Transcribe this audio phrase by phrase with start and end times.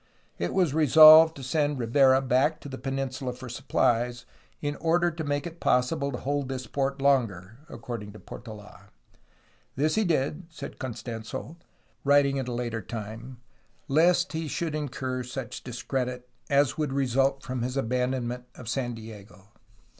[0.39, 4.25] It was resolved to send Rivera back to the peninsula for supplies
[4.59, 8.87] "in order to make it possible to hold this port longer," according to Portola.
[9.75, 11.57] This he did, said Costans6,
[12.03, 13.41] writing at a later time,
[13.87, 19.49] "lest he should incur such discredit" as would result from his abandonment of San Diego.